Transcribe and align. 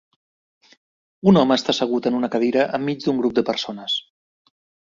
Un 1.33 1.37
home 1.41 1.57
està 1.61 1.75
assegut 1.75 2.09
en 2.11 2.17
una 2.21 2.31
cadira 2.37 2.67
enmig 2.79 3.05
d'un 3.07 3.23
grup 3.23 3.39
de 3.41 3.45
persones. 3.51 4.03